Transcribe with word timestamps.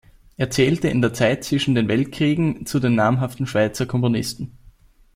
Er 0.35 0.49
zählte 0.49 0.87
in 0.87 0.99
der 1.03 1.13
Zeit 1.13 1.43
zwischen 1.43 1.75
den 1.75 1.87
Weltkriegen 1.87 2.65
zu 2.65 2.79
den 2.79 2.95
namhaften 2.95 3.45
Schweizer 3.45 3.85
Komponisten. 3.85 4.57